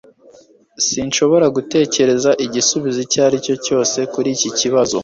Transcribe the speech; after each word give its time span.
Sinshobora 0.87 1.45
gutekereza 1.55 2.29
igisubizo 2.45 2.99
icyo 3.05 3.19
ari 3.27 3.37
cyo 3.45 3.55
cyose 3.65 3.97
kuri 4.13 4.29
iki 4.35 4.49
kibazo 4.59 4.97